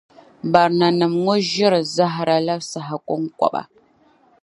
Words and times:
Barinanim 0.51 1.13
ŋɔ 1.23 1.35
yiri 1.53 1.79
zahara 1.95 2.35
la 2.45 2.55
saha 2.69 2.95
kɔŋkɔba. 3.07 3.61